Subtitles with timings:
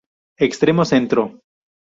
[0.39, 1.43] Extremo Centro".